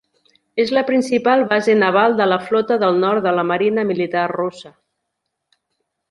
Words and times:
És 0.61 0.71
la 0.75 0.81
principal 0.87 1.43
base 1.51 1.75
naval 1.83 2.17
de 2.21 2.27
la 2.31 2.39
Flota 2.47 2.77
del 2.87 2.97
Nord 3.05 3.27
de 3.29 3.33
la 3.41 3.47
marina 3.53 3.83
militar 3.93 4.23
russa. 4.35 4.73